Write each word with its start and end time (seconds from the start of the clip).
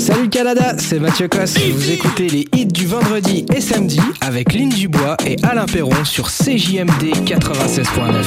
Salut 0.00 0.30
Canada, 0.30 0.76
c'est 0.78 0.98
Mathieu 0.98 1.28
Cosse. 1.28 1.58
Vous 1.58 1.90
écoutez 1.90 2.26
les 2.28 2.48
hits 2.56 2.64
du 2.64 2.86
vendredi 2.86 3.44
et 3.54 3.60
samedi 3.60 4.00
avec 4.22 4.54
Lynn 4.54 4.70
Dubois 4.70 5.14
et 5.26 5.36
Alain 5.42 5.66
Perron 5.66 6.06
sur 6.06 6.30
CJMD 6.30 7.12
96.9. 7.26 8.24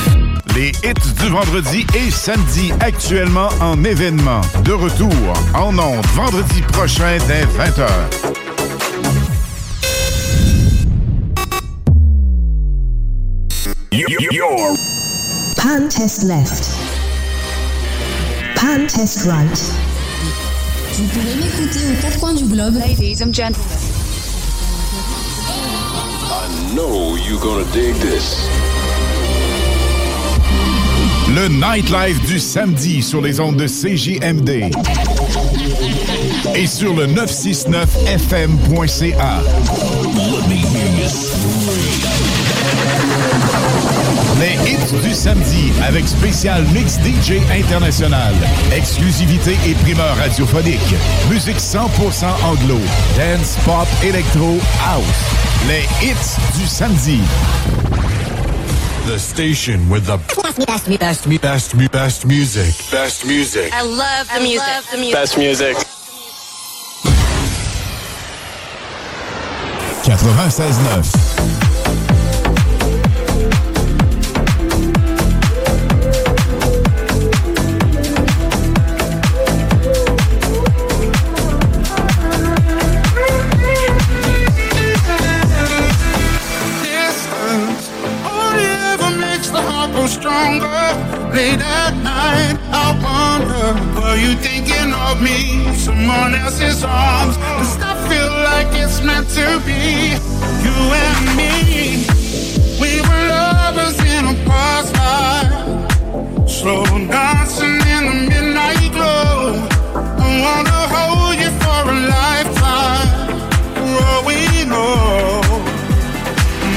Les 0.55 0.69
hits 0.83 1.13
du 1.19 1.29
vendredi 1.29 1.83
et 1.95 2.11
samedi 2.11 2.71
actuellement 2.79 3.49
en 3.59 3.83
événement. 3.83 4.41
De 4.63 4.71
retour 4.71 5.09
en 5.55 5.75
ondes 5.79 6.05
vendredi 6.13 6.61
prochain 6.71 7.17
dès 7.27 7.43
20h. 7.45 7.87
Pan 15.57 15.87
test 15.89 16.21
left. 16.21 16.69
Pan 18.55 18.85
test 18.87 19.25
right. 19.25 19.92
Vous 20.95 21.07
pouvez 21.07 21.33
m'écouter 21.35 21.79
aux 21.89 21.95
quatre 22.01 22.19
coins 22.19 22.35
du 22.35 22.43
globe. 22.43 22.75
Ladies 22.75 23.23
and 23.23 23.33
gentlemen. 23.33 23.65
I 26.29 26.47
know 26.75 27.15
you're 27.15 27.39
gonna 27.39 27.63
dig 27.71 27.95
this. 27.95 28.47
Le 31.33 31.47
nightlife 31.47 32.23
du 32.27 32.37
samedi 32.37 33.01
sur 33.01 33.21
les 33.21 33.39
ondes 33.39 33.57
de 33.57 33.65
CJMD. 33.65 34.69
Et 36.53 36.67
sur 36.67 36.93
le 36.93 37.07
969fm.ca. 37.07 39.41
Les 44.43 44.55
hits 44.69 45.01
du 45.01 45.13
samedi 45.13 45.71
avec 45.87 46.05
spécial 46.05 46.65
mix 46.73 46.95
DJ 46.95 47.39
international. 47.49 48.33
Exclusivité 48.75 49.57
et 49.65 49.73
primeur 49.85 50.17
radiophonique. 50.17 50.81
Musique 51.29 51.59
100% 51.59 52.25
anglo. 52.43 52.77
Dance, 53.15 53.55
pop, 53.63 53.87
électro, 54.03 54.59
house. 54.85 55.05
Les 55.65 55.83
hits 56.05 56.35
du 56.59 56.67
samedi. 56.67 57.21
The 59.07 59.17
station 59.17 59.79
with 59.89 60.07
the 60.07 60.17
best, 60.35 60.57
best, 60.67 60.89
best, 60.89 61.29
best, 61.29 61.39
best, 61.39 61.91
best 61.93 62.25
music. 62.25 62.75
Best 62.91 63.25
music. 63.25 63.71
I 63.71 63.81
love 63.81 64.27
the 64.27 64.41
music. 64.41 64.83
the 64.91 64.97
music. 64.97 65.13
Best 65.13 65.37
music. 65.37 65.77
96.9. 70.03 71.72
stronger. 90.13 90.83
Late 91.33 91.61
at 91.61 91.93
night, 92.03 92.57
I 92.71 92.87
wonder, 93.01 93.65
were 93.99 94.15
you 94.15 94.35
thinking 94.37 94.93
of 94.93 95.21
me? 95.21 95.73
Someone 95.75 96.35
else's 96.35 96.83
arms. 96.83 97.35
Does 97.37 97.77
that 97.81 97.97
feel 98.09 98.31
like 98.49 98.69
it's 98.83 99.01
meant 99.01 99.27
to 99.39 99.47
be? 99.65 100.13
You 100.65 100.77
and 101.07 101.25
me, 101.39 102.05
we 102.81 103.01
were 103.01 103.23
lovers 103.33 103.97
in 104.15 104.23
a 104.33 104.35
past 104.45 104.91
life. 105.01 106.49
Slow 106.49 106.85
dancing 107.09 107.81
in 107.95 108.03
the 108.09 108.17
midnight 108.29 108.91
glow. 108.93 109.67
I 109.95 110.27
wanna 110.45 110.81
hold 110.93 111.35
you 111.43 111.51
for 111.63 111.81
a 111.89 111.97
lifetime. 112.17 113.09
Oh, 113.81 114.23
we 114.29 114.39
know. 114.71 115.41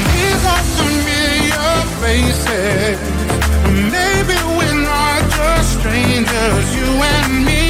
These 0.09 0.43
are 0.55 0.65
familiar 0.79 1.75
faces. 2.01 3.16
Strangers, 5.63 6.77
you 6.77 6.85
and 6.85 7.45
me. 7.45 7.66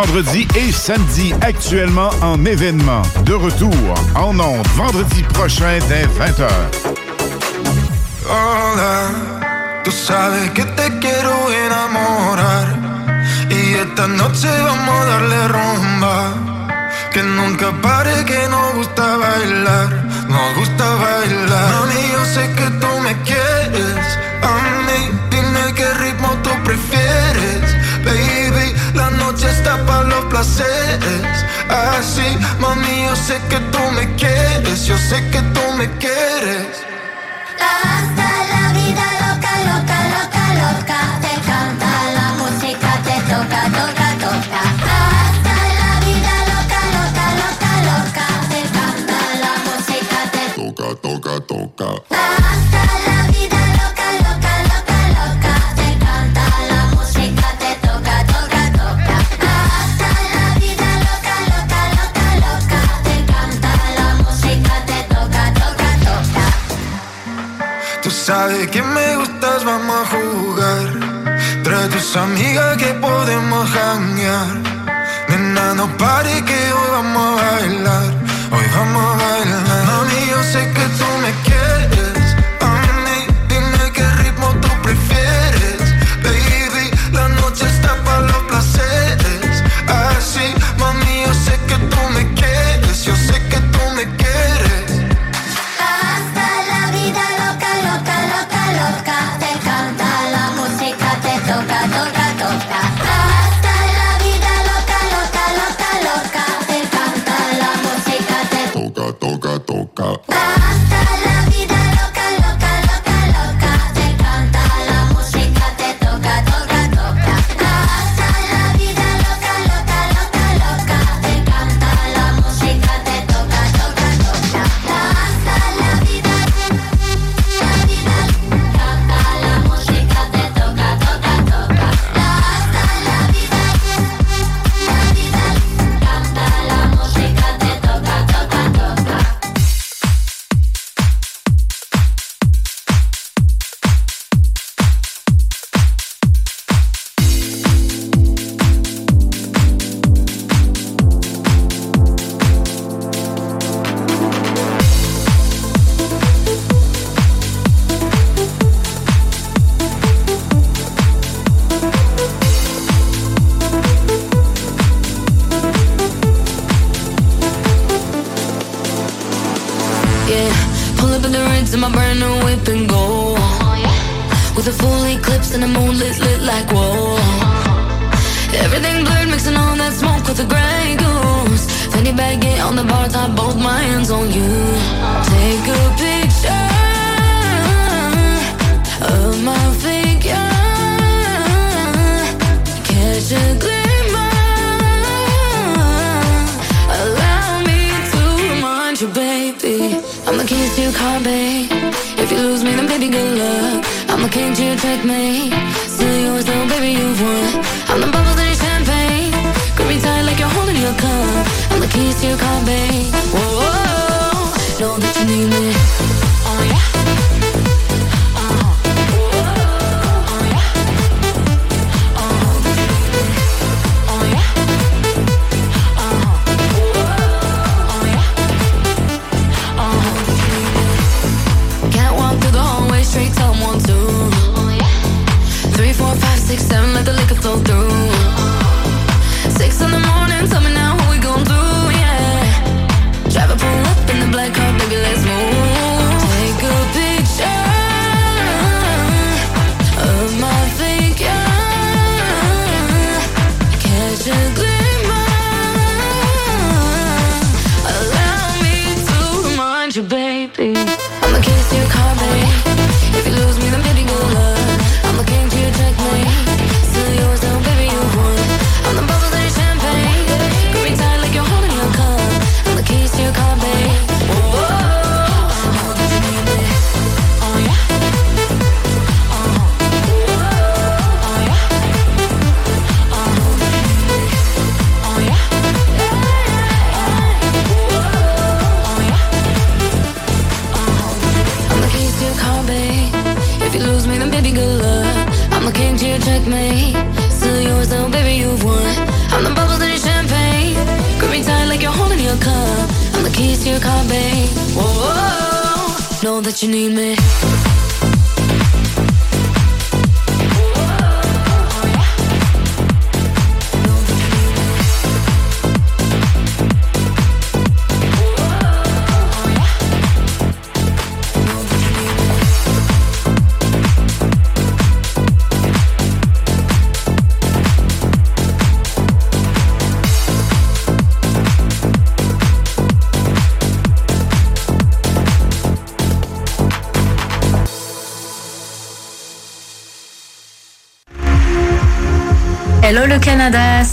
vendredi 0.00 0.48
et 0.56 0.72
samedi, 0.72 1.34
actuellement 1.42 2.10
en 2.22 2.44
événement. 2.46 3.02
De 3.24 3.34
retour 3.34 3.94
en 4.14 4.38
ondes 4.38 4.66
vendredi 4.76 5.22
prochain 5.34 5.78
dès 5.88 6.06
20h. 6.06 6.48
Hola, 8.26 8.96
tú 9.84 9.90
sabes 9.90 10.50
que 10.54 10.64
te 10.78 10.86
quiero 11.00 11.34
enamorar. 11.66 12.66
Y 13.50 13.74
esta 13.74 14.06
noche 14.06 14.48
vamos 14.68 14.94
a 15.02 15.06
darle 15.10 15.48
rumba. 15.48 16.18
Que 17.12 17.22
nunca 17.22 17.70
pare, 17.82 18.24
que 18.24 18.40
nos 18.48 18.74
gusta 18.76 19.16
bailar. 19.18 19.88
Nos 20.28 20.54
gusta 20.58 20.86
bailar. 21.04 21.68
Mami, 21.74 22.02
yo 22.14 22.24
sé 22.34 22.42
que 22.56 22.68
tú 22.80 22.90
me 23.04 23.12
quieres 23.28 24.06
a 24.42 24.54
mí. 24.86 25.19
así, 30.40 30.62
ah, 31.68 32.00
mami. 32.58 33.04
Yo 33.06 33.16
sé 33.16 33.40
que 33.48 33.58
tú 33.72 33.78
me 33.94 34.14
quieres, 34.16 34.86
yo 34.86 34.96
sé 34.96 35.16
que 35.30 35.40
tú 35.54 35.60
me 35.76 35.86
quieres. 35.98 36.68
Hasta 37.60 38.28
la 38.52 38.72
vida 38.72 39.04
loca, 39.22 39.52
loca, 39.68 39.98
loca, 40.16 40.44
loca. 40.62 41.00
Te 41.24 41.34
canta 41.48 41.90
la 42.16 42.28
música, 42.40 42.90
te 43.06 43.16
toca, 43.32 43.60
toca, 43.78 44.06
toca. 44.24 44.62
Hasta 45.20 45.56
la 45.80 45.92
vida 46.06 46.34
loca, 46.52 46.80
loca, 46.96 47.26
loca, 47.40 47.70
loca. 47.88 48.26
Te 48.52 48.60
canta 48.76 49.18
la 49.44 49.52
música, 49.66 50.18
te 50.34 50.44
toca, 50.58 50.86
toca, 51.02 51.32
toca. 51.52 51.88
Hasta 52.10 52.82
la 53.06 53.18
vida 53.32 53.49
que 68.70 68.82
me 68.82 69.16
gustas, 69.16 69.64
vamos 69.64 69.96
a 69.96 70.06
jugar. 70.06 70.86
Trae 71.64 71.88
tus 71.88 72.16
amigas 72.16 72.76
que 72.76 72.92
podemos 72.94 73.68
janguear. 73.70 74.54
Nena, 75.28 75.74
no 75.74 75.86
pare 75.96 76.44
que 76.44 76.60
hoy 76.72 76.90
vamos 76.92 77.40
a 77.40 77.44
bailar. 77.44 78.08
Hoy 78.54 78.66
vamos 78.76 79.04
a 79.04 79.16
bailar. 79.22 79.84
Mami, 79.86 80.44
sé 80.52 80.72
que 80.74 80.89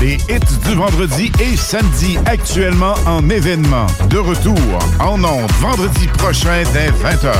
Les 0.00 0.14
hits 0.28 0.68
du 0.68 0.74
vendredi 0.74 1.32
et 1.40 1.56
samedi 1.56 2.18
actuellement 2.26 2.94
en 3.06 3.28
événement. 3.30 3.86
De 4.10 4.18
retour 4.18 4.58
en 5.00 5.22
ondes 5.24 5.50
vendredi 5.60 6.06
prochain 6.18 6.62
dès 6.72 6.90
20h. 6.90 7.32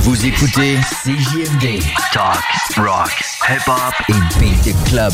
Vous 0.00 0.26
écoutez 0.26 0.78
CJMD. 1.02 1.82
Talk, 2.12 2.42
rock, 2.76 3.10
hip-hop 3.48 3.94
et 4.08 4.38
beat 4.38 4.62
the 4.62 4.88
club. 4.88 5.12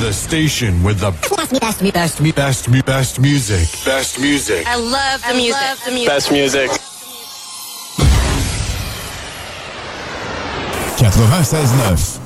The 0.00 0.12
station 0.12 0.74
with 0.84 1.00
the 1.00 1.10
best, 1.10 1.58
best, 1.58 1.92
best, 1.92 2.22
best, 2.22 2.70
best, 2.70 2.84
best 2.84 3.18
music. 3.18 3.68
Best 3.84 4.18
music. 4.20 4.66
I 4.66 4.76
love 4.76 5.22
the 5.26 5.34
music. 5.34 5.54
Love 5.54 5.84
the 5.84 5.92
music. 5.92 6.08
Best 6.08 6.30
music. 6.30 6.70
96.9. 10.98 12.25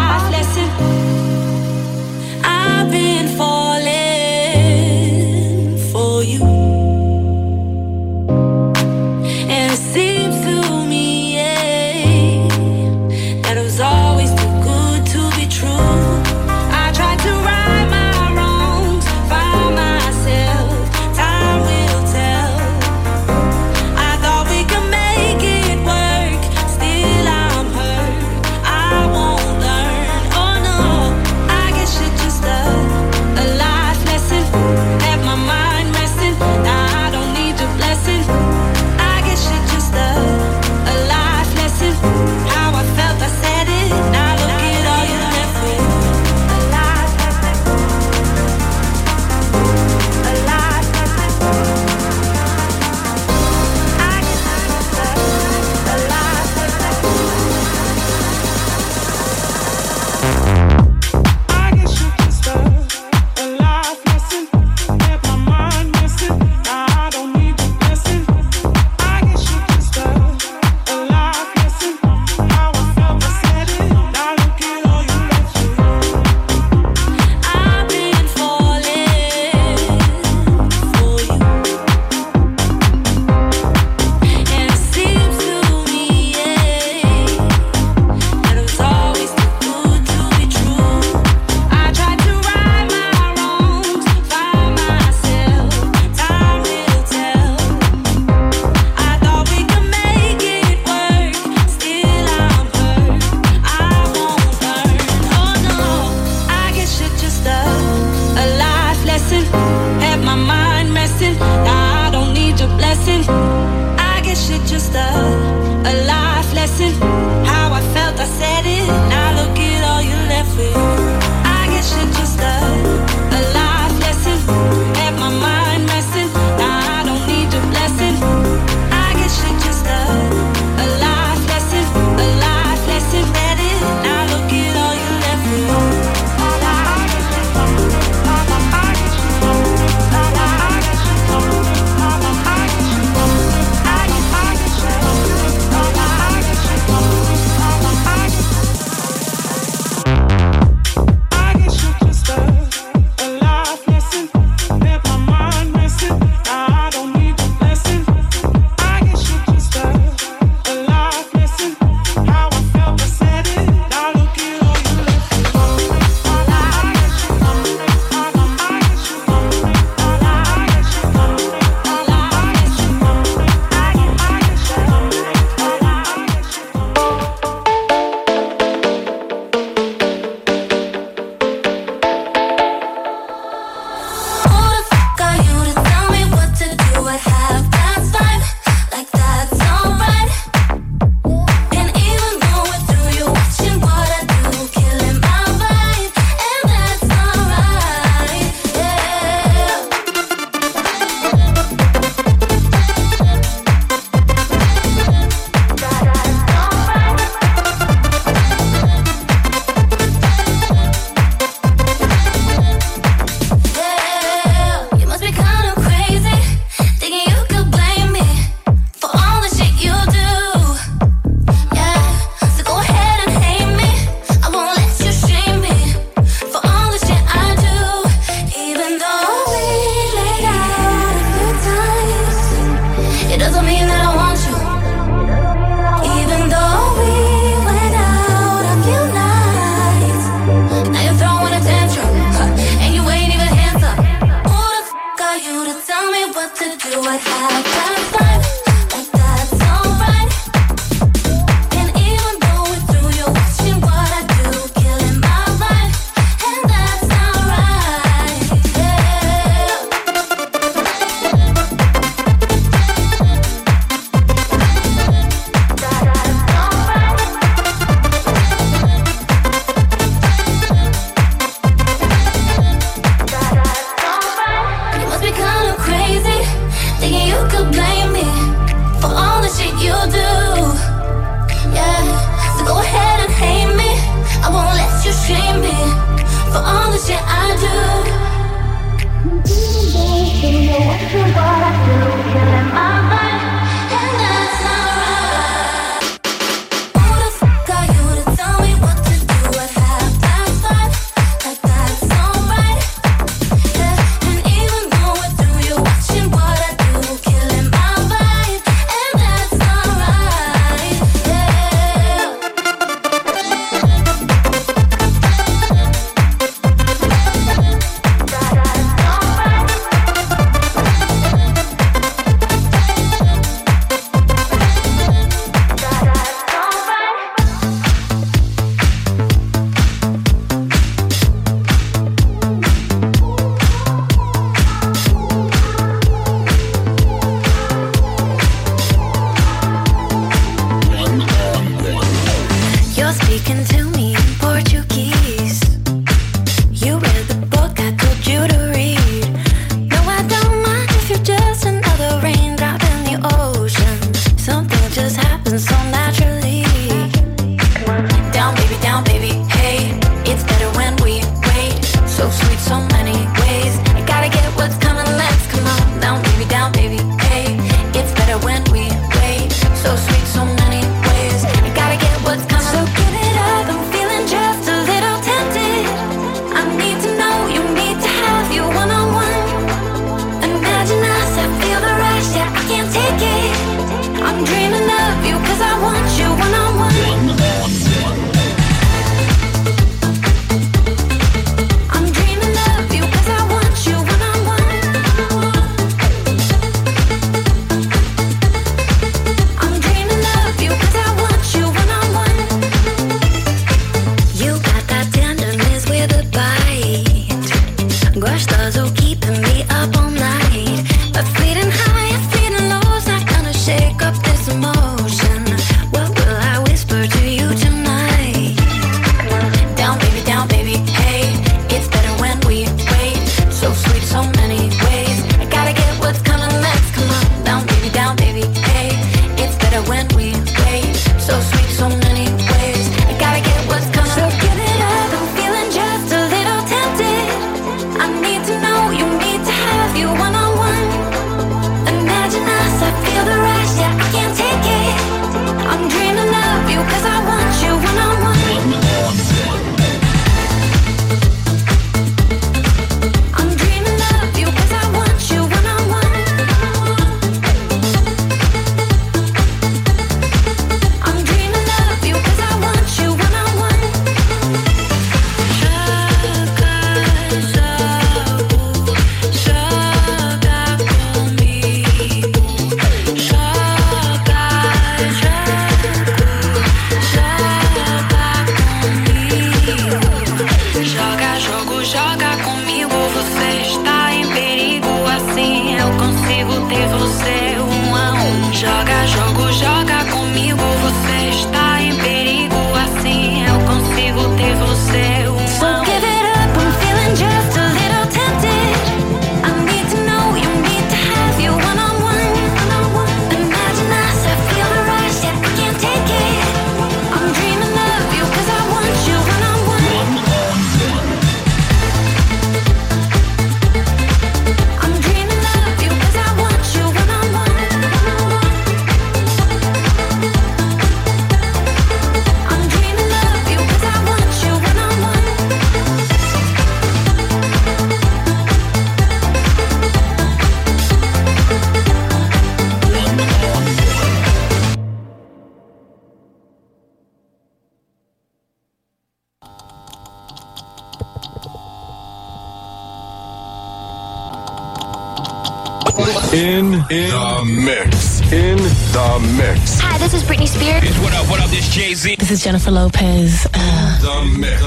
In, 546.01 546.71
the 546.89 547.43
mix. 547.45 548.21
In 548.31 548.57
the 548.57 549.35
mix. 549.37 549.79
Hi, 549.79 549.99
this 549.99 550.15
is 550.15 550.23
Britney 550.23 550.47
Spears. 550.47 550.97
What 550.99 551.13
up, 551.13 551.29
what 551.29 551.39
up, 551.39 551.49
this 551.51 551.69
Jay 551.69 551.93
Z. 551.93 552.15
This 552.15 552.31
is 552.31 552.43
Jennifer 552.43 552.71
Lopez. 552.71 553.45
Uh, 553.53 554.01
the, 554.01 554.39
mix. 554.39 554.61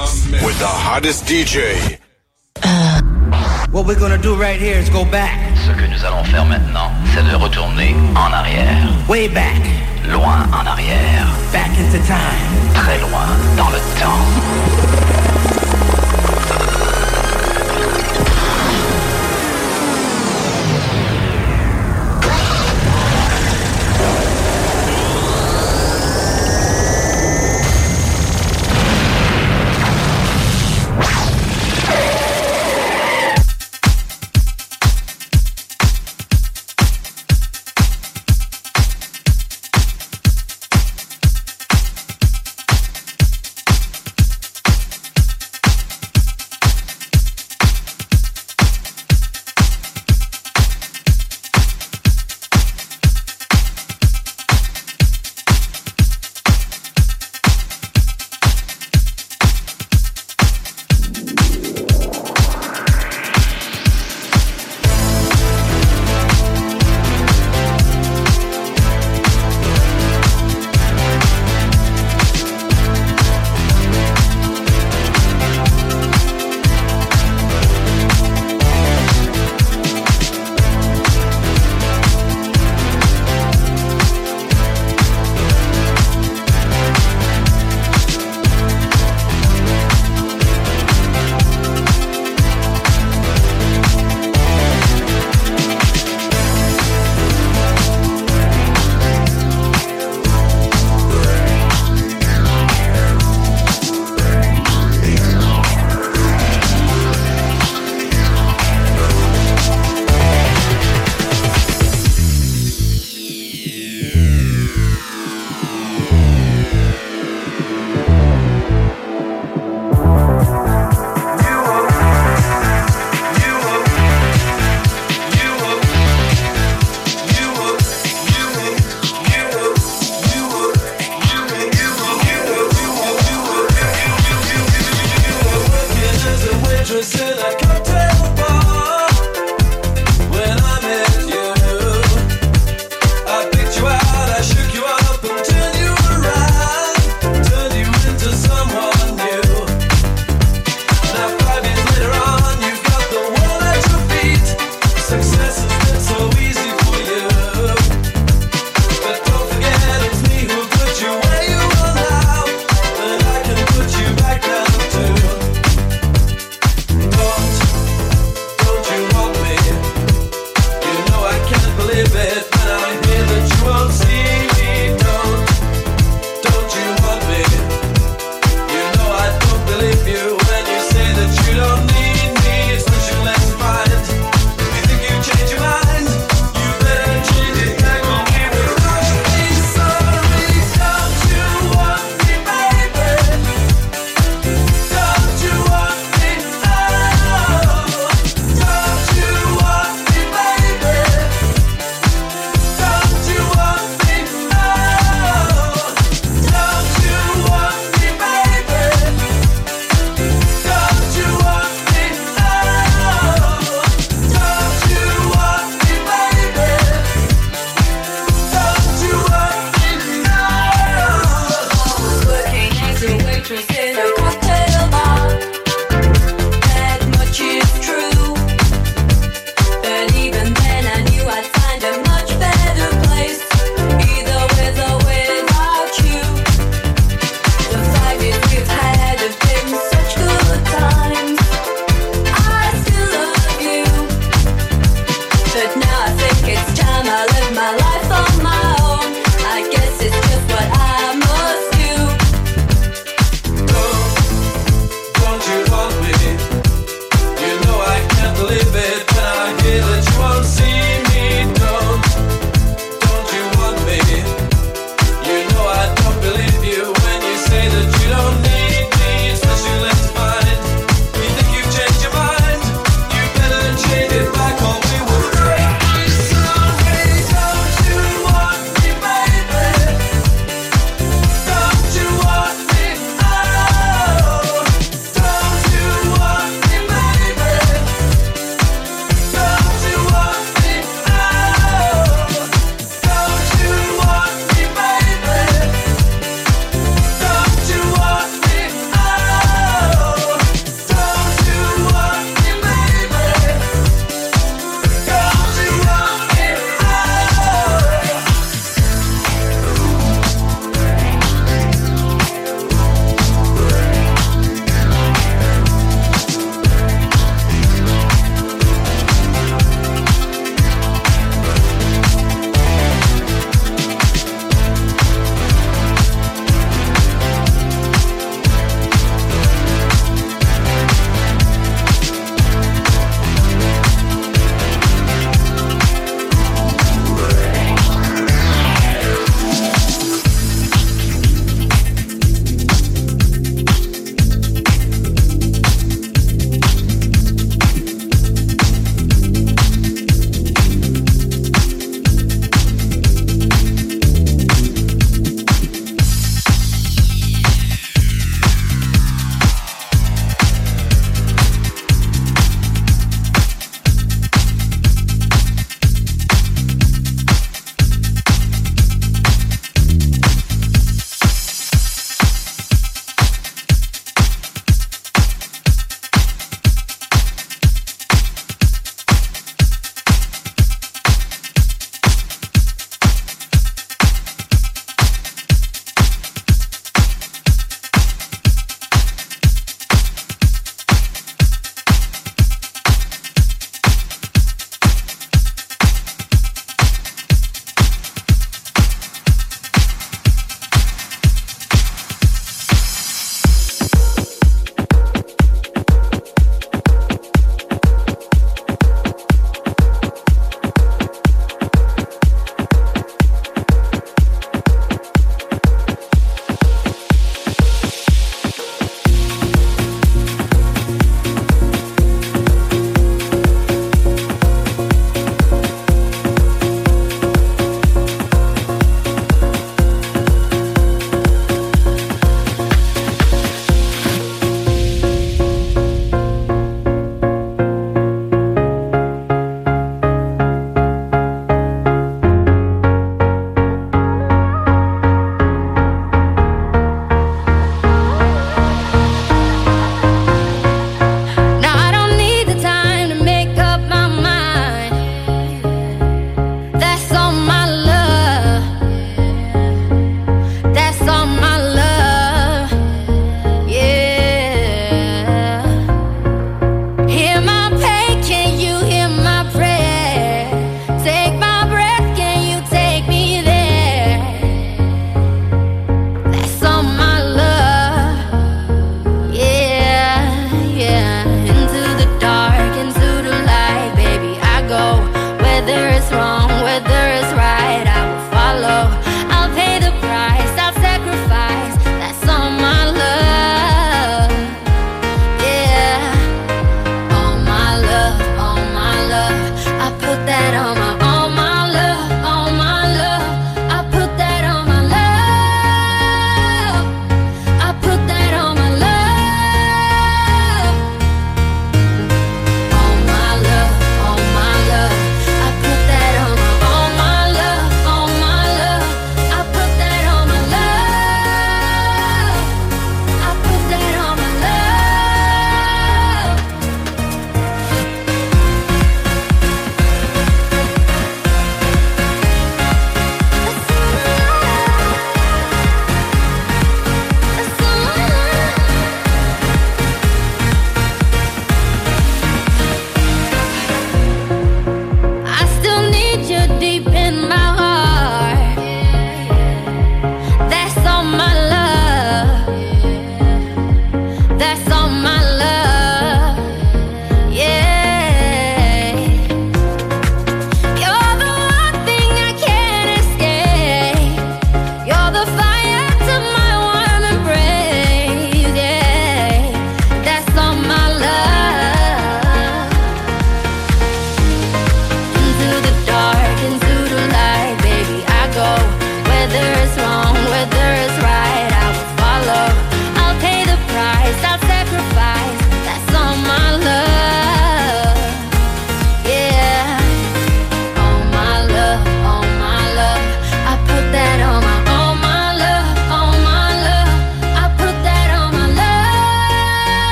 With 0.45 0.57
the 0.61 0.67
hottest 0.67 1.25
DJ. 1.25 1.99
Uh. 2.63 3.01
What 3.73 3.85
we're 3.87 3.99
gonna 3.99 4.17
do 4.17 4.37
right 4.37 4.61
here 4.61 4.79
is 4.79 4.89
go 4.89 5.05
back. 5.05 5.57
Ce 5.67 5.73
que 5.73 5.87
nous 5.89 6.05
allons 6.05 6.23
faire 6.23 6.45
maintenant, 6.45 6.93
c'est 7.13 7.25
de 7.25 7.35
retourner 7.35 7.97
en 8.15 8.33
arrière. 8.33 8.87
Way 9.09 9.27
back. 9.27 9.61
Loin 10.07 10.47
en 10.53 10.65
arrière. 10.65 11.27
Back 11.53 11.71
into 11.81 11.99
time. 12.07 12.75
Très 12.75 13.01
loin 13.01 13.27
dans 13.57 13.71
le 13.71 13.79
temps. 13.99 15.34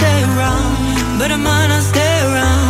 Stay 0.00 0.22
around, 0.22 1.18
but 1.18 1.30
I 1.30 1.36
might 1.36 1.68
not 1.68 1.82
stay 1.82 2.14
around. 2.24 2.69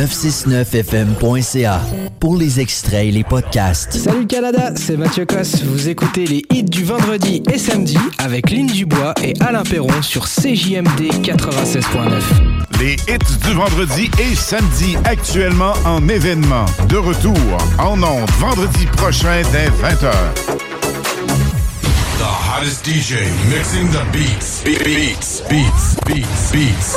969fm.ca 0.00 1.80
pour 2.20 2.36
les 2.36 2.58
extraits 2.58 3.06
et 3.06 3.10
les 3.10 3.22
podcasts. 3.22 3.92
Salut 3.92 4.26
Canada, 4.26 4.72
c'est 4.74 4.96
Mathieu 4.96 5.26
Cosse. 5.26 5.62
Vous 5.62 5.90
écoutez 5.90 6.26
les 6.26 6.42
hits 6.50 6.62
du 6.62 6.84
vendredi 6.84 7.42
et 7.52 7.58
samedi 7.58 7.98
avec 8.16 8.50
Lynn 8.50 8.66
Dubois 8.66 9.12
et 9.22 9.34
Alain 9.40 9.62
Perron 9.62 10.00
sur 10.00 10.24
CJMD 10.26 11.10
96.9. 11.22 12.80
Les 12.80 12.94
hits 12.94 13.38
du 13.46 13.52
vendredi 13.52 14.10
et 14.18 14.34
samedi 14.34 14.96
actuellement 15.04 15.74
en 15.84 16.08
événement. 16.08 16.64
De 16.88 16.96
retour 16.96 17.36
en 17.78 18.02
ondes 18.02 18.30
vendredi 18.38 18.86
prochain 18.96 19.42
dès 19.52 19.68
20h. 19.68 20.12
The 22.16 22.24
hottest 22.24 22.86
DJ 22.86 23.16
mixing 23.50 23.88
the 23.90 24.02
beats. 24.12 24.62
Be- 24.64 24.82
beats, 24.82 25.42
beats, 25.50 25.96
beats, 26.06 26.52
beats. 26.52 26.96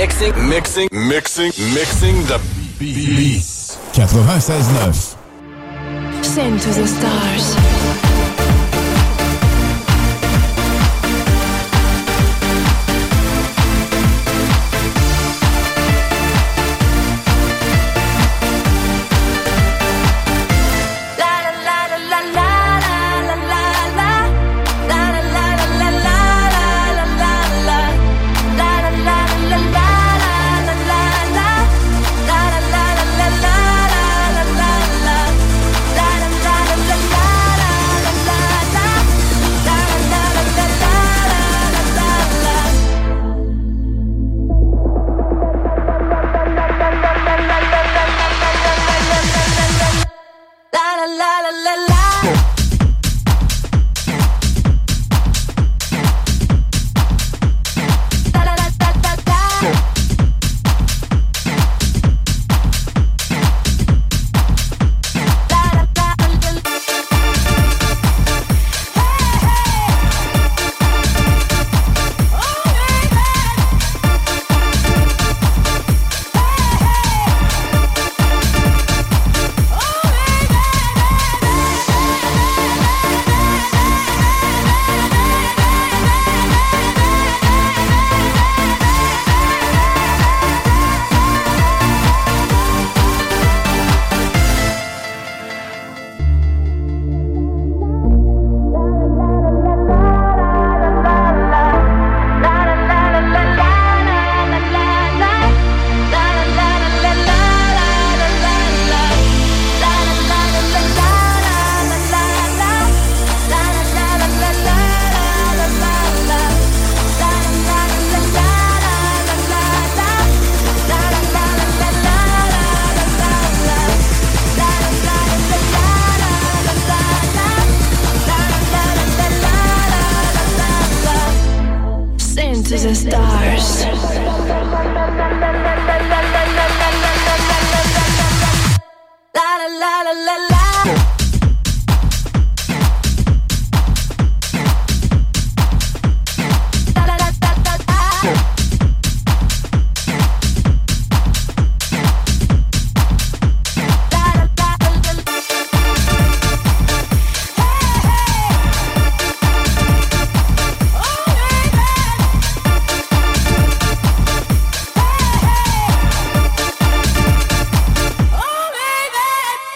Mixing, 0.00 0.32
mixing, 0.48 0.88
mixing, 0.90 1.52
mixing 1.74 2.16
the 2.24 2.40
beats. 2.78 3.76
96.9. 3.92 6.24
Sing 6.24 6.58
to 6.58 6.68
the 6.70 6.86
stars. 6.86 7.54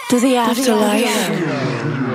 To 0.09 0.19
the 0.19 0.35
afterlife. 0.35 2.14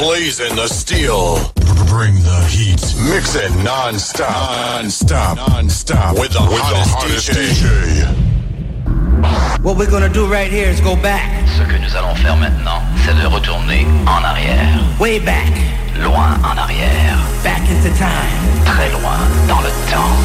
Blazing 0.00 0.56
the 0.56 0.66
steel. 0.66 1.36
Bring 1.86 2.14
the 2.24 2.40
heat. 2.48 2.80
Mix 3.12 3.36
it 3.36 3.52
non-stop. 3.62 4.80
Non-stop. 4.80 5.36
Non-stop. 5.36 6.18
With 6.18 6.32
the, 6.32 6.40
With 6.40 6.58
hottest, 6.58 6.90
the 6.90 6.96
hottest 6.96 7.30
DJ. 7.30 8.00
DJ. 8.00 8.02
What 9.62 9.76
we're 9.76 9.90
gonna 9.90 10.08
do 10.08 10.26
right 10.26 10.50
here 10.50 10.70
is 10.70 10.80
go 10.80 10.96
back. 10.96 11.46
Ce 11.58 11.62
que 11.62 11.76
nous 11.76 11.94
allons 11.94 12.14
faire 12.14 12.34
maintenant, 12.36 12.80
c'est 13.04 13.14
de 13.14 13.26
retourner 13.26 13.86
en 14.06 14.24
arrière. 14.24 14.80
Way 14.98 15.20
back. 15.20 15.52
Loin 16.02 16.38
en 16.42 16.56
arrière. 16.56 17.18
Back 17.44 17.60
into 17.68 17.90
time. 17.98 18.64
Très 18.64 18.88
loin 18.90 19.18
dans 19.48 19.60
le 19.60 19.68
temps. 19.90 20.16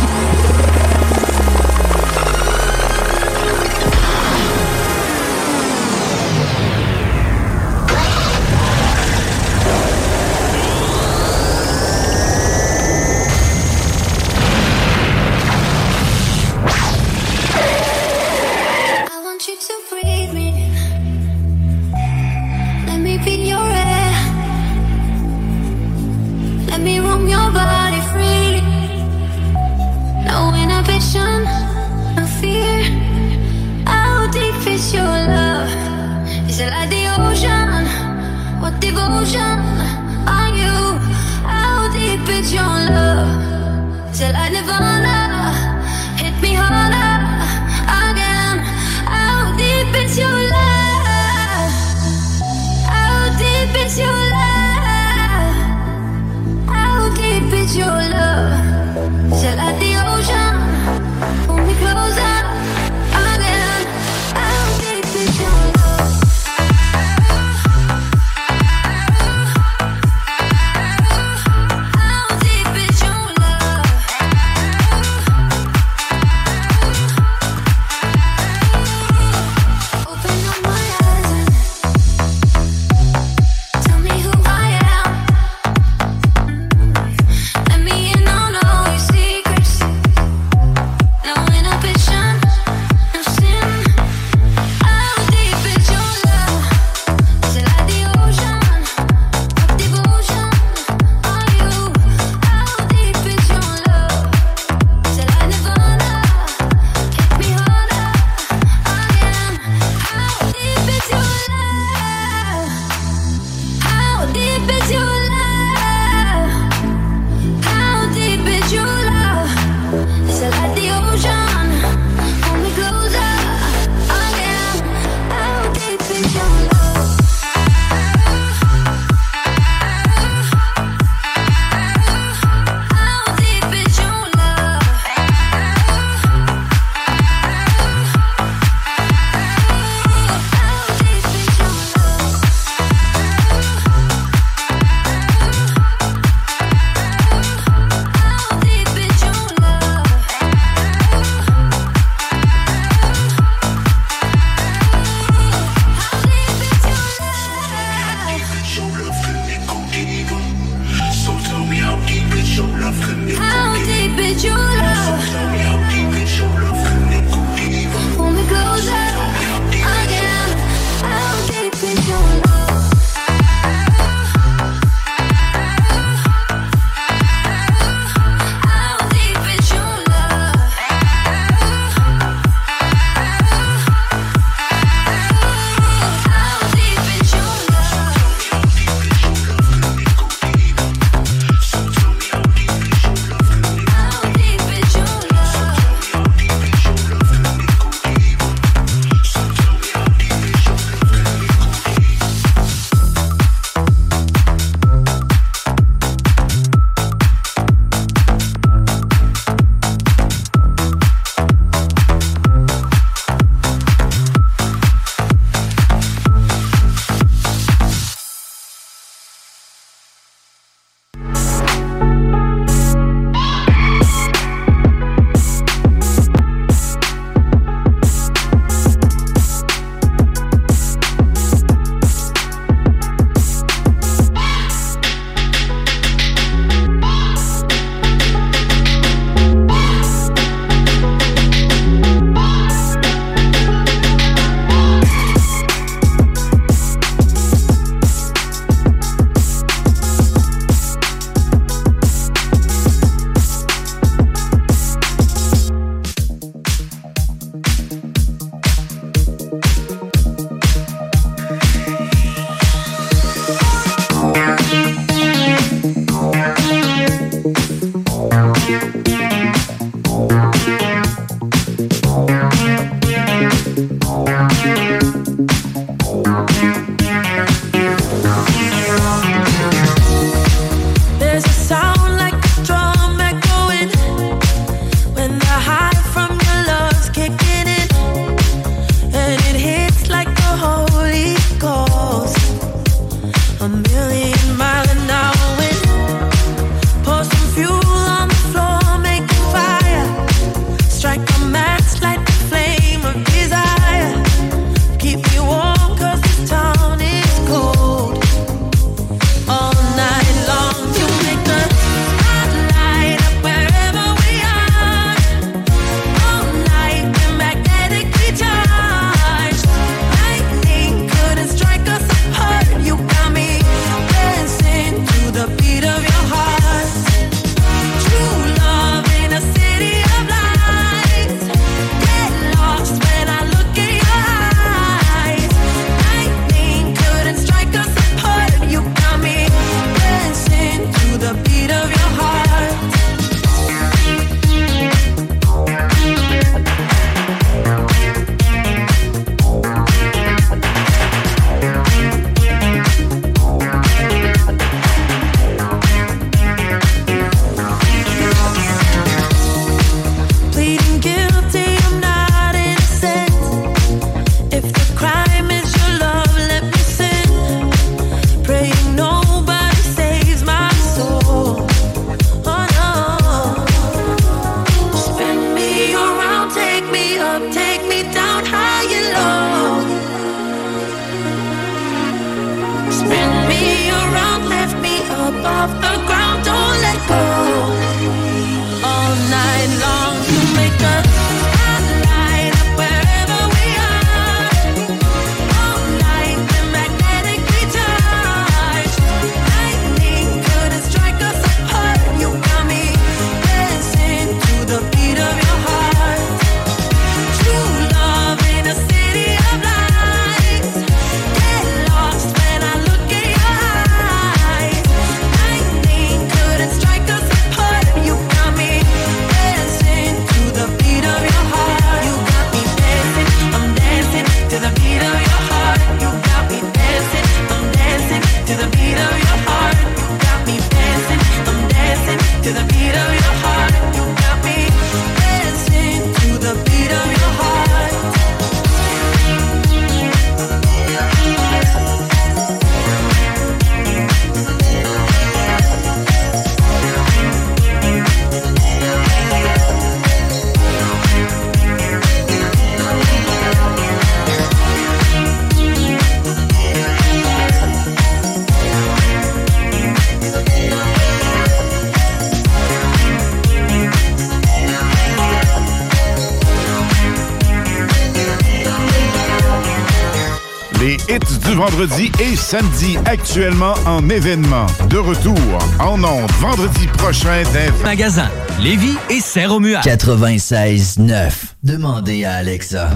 vendredi 471.76 472.10
et 472.22 472.36
samedi, 472.38 472.98
actuellement 473.06 473.74
en 473.86 474.08
événement. 474.10 474.66
De 474.90 474.98
retour 474.98 475.36
en 475.80 476.02
ondes 476.04 476.32
vendredi 476.40 476.88
prochain 476.98 477.44
Magasin, 477.84 478.30
Lévis 478.62 478.98
et 479.10 479.20
Saint-Romuald. 479.20 479.84
96.9. 479.84 481.32
Demandez 481.64 482.24
à 482.24 482.36
Alexa. 482.36 482.92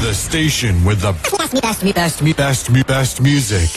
The 0.00 0.14
station 0.14 0.74
with 0.86 1.00
the 1.00 1.12
best, 1.36 1.52
best, 1.62 2.22
best, 2.34 2.36
best, 2.36 2.86
best 2.86 3.20
music. 3.20 3.70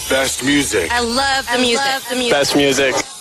Music. 0.44 0.89
I 0.89 1.02
love 1.02 1.45
the 1.52 1.60
music. 1.60 2.31
Best 2.31 2.56
music. 2.56 3.16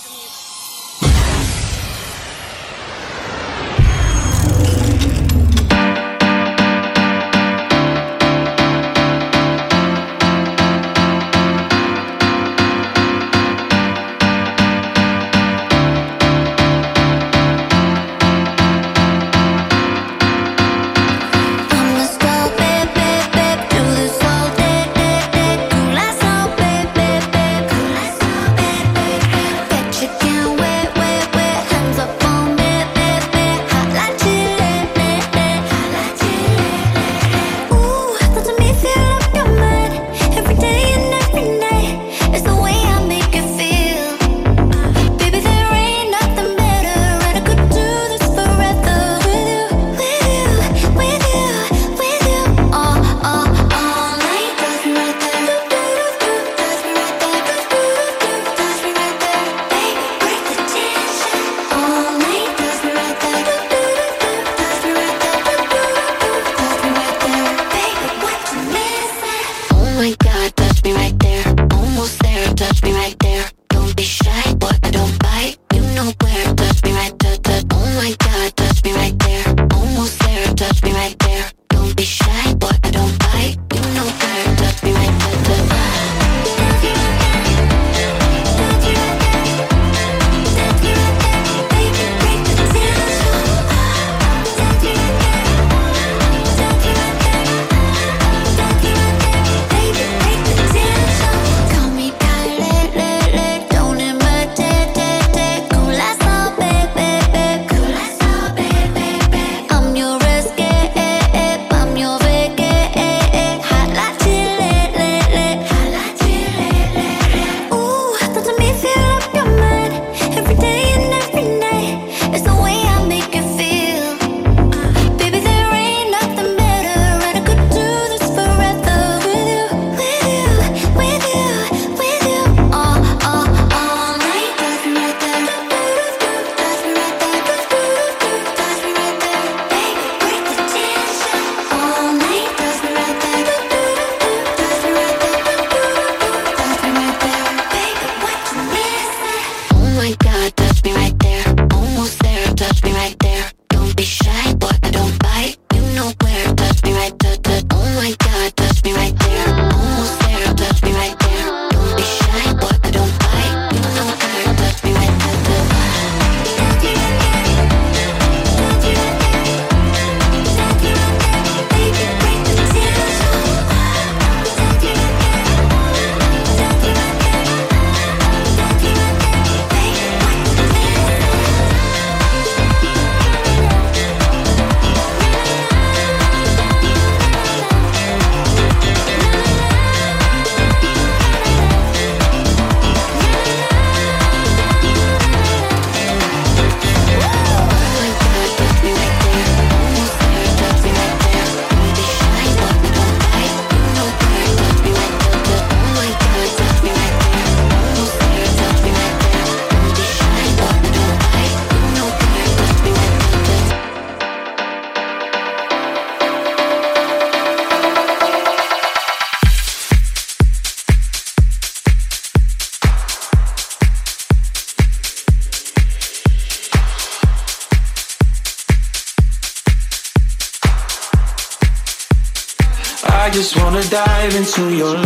dive 234.29 234.37
into 234.37 234.77
your 234.77 234.95
life. 234.95 235.06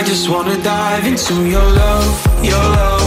I 0.00 0.02
just 0.02 0.30
wanna 0.30 0.56
dive 0.62 1.06
into 1.06 1.46
your 1.46 1.62
love, 1.62 2.44
your 2.44 2.56
love. 2.56 2.99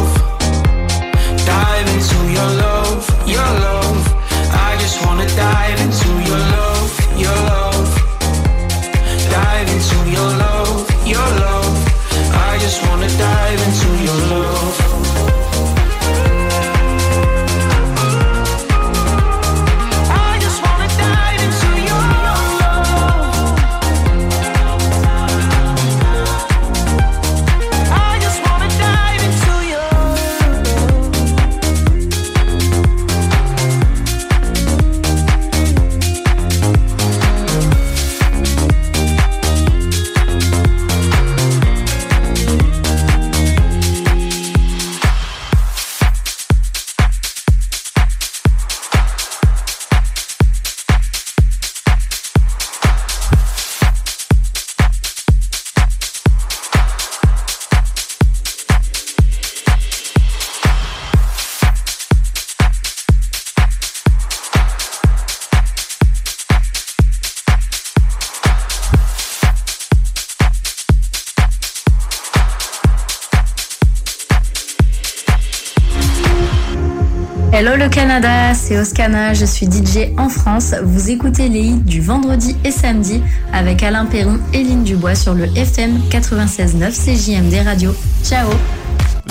Canada, 78.13 78.53
c'est 78.53 78.77
Oscana, 78.77 79.33
je 79.33 79.43
suis 79.43 79.65
DJ 79.65 80.13
en 80.19 80.29
France. 80.29 80.75
Vous 80.83 81.09
écoutez 81.09 81.49
les 81.49 81.61
hits 81.61 81.77
du 81.77 81.99
vendredi 81.99 82.55
et 82.63 82.69
samedi 82.69 83.23
avec 83.51 83.81
Alain 83.81 84.05
Perron 84.05 84.37
et 84.53 84.63
Lynn 84.63 84.83
Dubois 84.83 85.15
sur 85.15 85.33
le 85.33 85.45
FM 85.57 85.99
96.9 86.11 86.91
CJMD 86.91 87.65
Radio. 87.65 87.95
Ciao 88.23 88.47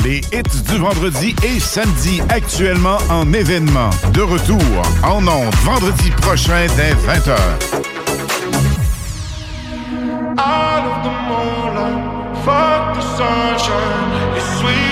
Les 0.04 0.18
hits 0.32 0.62
du 0.68 0.78
vendredi 0.78 1.32
et 1.44 1.60
samedi 1.60 2.20
actuellement 2.28 2.98
en 3.08 3.32
événement. 3.32 3.90
De 4.14 4.22
retour 4.22 4.58
en 5.04 5.28
ondes 5.28 5.54
vendredi 5.62 6.10
prochain 6.20 6.66
dès 6.76 6.90
20h. 6.94 7.36
Out 10.38 10.84
of 10.88 11.04
the 11.04 11.12
moonlight, 11.28 12.36
fuck 12.44 12.96
the 12.96 13.02
sunshine. 13.16 14.36
It's 14.36 14.58
sweet, 14.58 14.72
sweet 14.74 14.91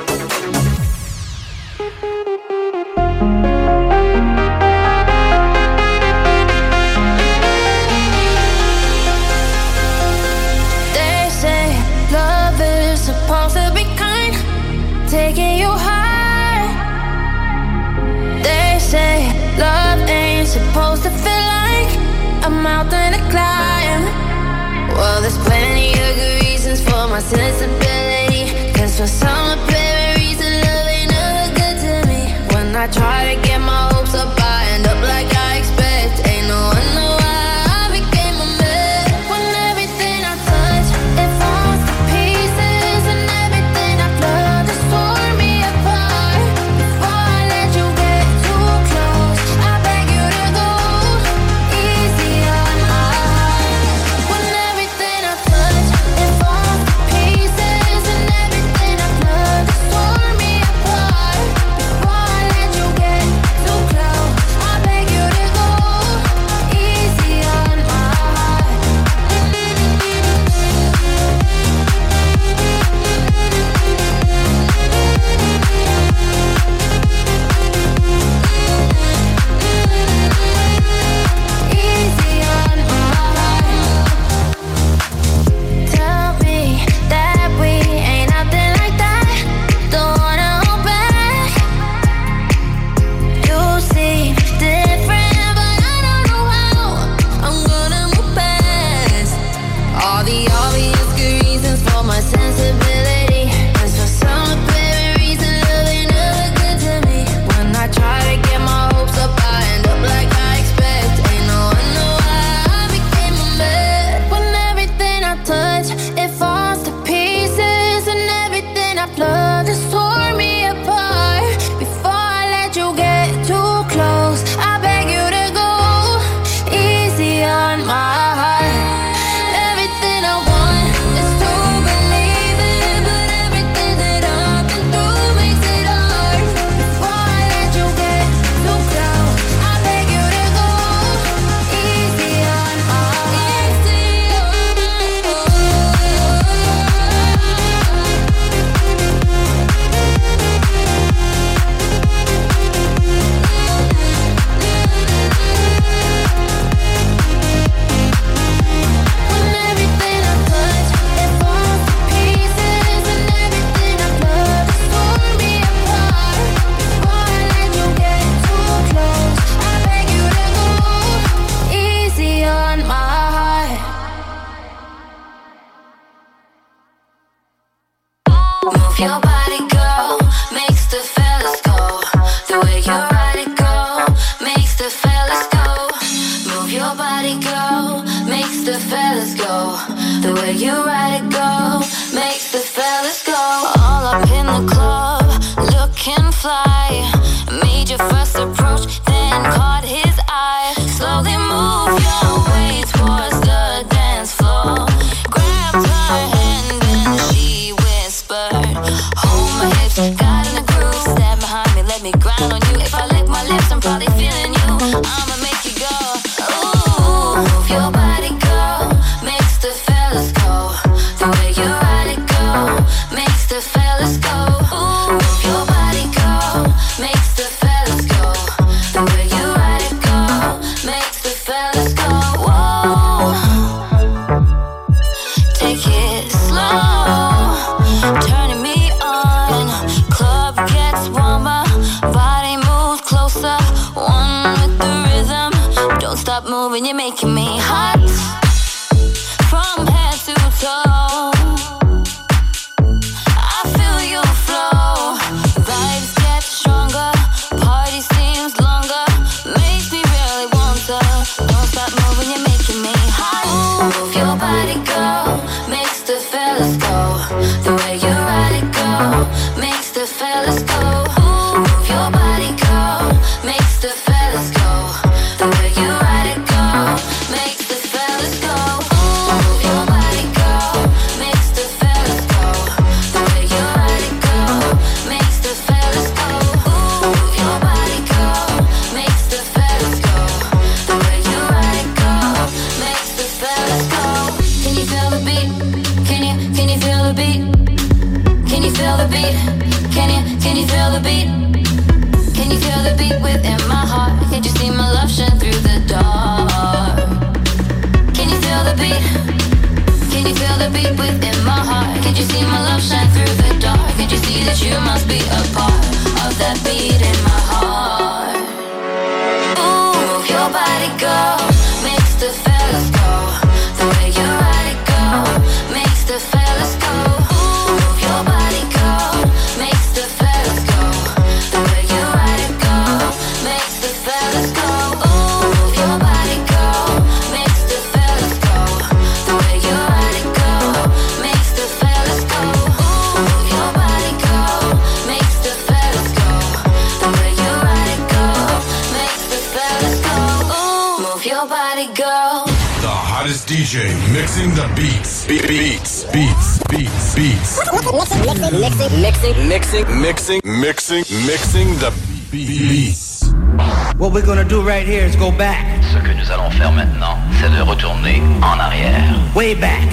What 362.31 364.13
we're 364.13 364.25
gonna 364.25 364.45
do 364.45 364.61
right 364.61 364.87
here 364.87 365.05
is 365.05 365.17
go 365.17 365.31
back. 365.31 365.65
Ce 365.91 365.97
que 365.97 366.13
nous 366.13 366.31
allons 366.31 366.49
faire 366.51 366.71
maintenant, 366.71 367.17
c'est 367.41 367.49
de 367.49 367.61
retourner 367.61 368.21
en 368.41 368.57
arrière. 368.57 369.19
Way 369.35 369.55
back. 369.55 369.89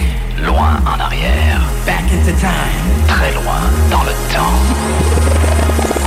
Loin 0.46 0.80
en 0.86 1.00
arrière. 1.00 1.60
Back 1.84 2.04
into 2.12 2.30
time. 2.38 3.08
Très 3.08 3.32
loin 3.32 3.58
dans 3.90 4.04
le 4.04 4.12
temps. 4.32 5.97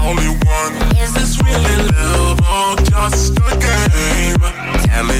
Only 0.00 0.30
one. 0.44 0.74
Is 0.96 1.12
this 1.14 1.42
really 1.42 1.76
love 1.96 2.40
or 2.40 2.76
just 2.84 3.38
a 3.38 3.52
game? 3.58 4.40
Tell 4.84 5.08
it 5.10 5.19